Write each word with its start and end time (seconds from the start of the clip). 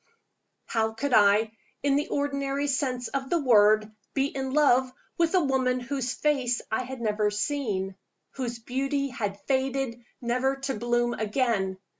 How 0.65 0.93
could 0.93 1.13
I 1.13 1.51
(in 1.83 1.95
the 1.95 2.07
ordinary 2.07 2.65
sense 2.65 3.07
of 3.09 3.29
the 3.29 3.37
word) 3.37 3.91
be 4.15 4.25
in 4.35 4.49
love 4.51 4.91
with 5.19 5.35
a 5.35 5.43
woman 5.43 5.79
whose 5.79 6.11
face 6.15 6.59
I 6.71 6.81
had 6.85 7.01
never 7.01 7.29
seen? 7.29 7.95
whose 8.31 8.57
beauty 8.57 9.09
had 9.09 9.39
faded, 9.41 10.03
never 10.19 10.55
to 10.55 10.73
bloom 10.73 11.13
again? 11.13 11.77